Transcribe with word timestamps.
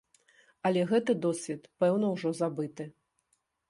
Але 0.69 0.81
гэты 0.93 1.17
досвед, 1.27 1.61
пэўна, 1.85 2.05
ужо 2.19 2.37
забыты. 2.43 2.83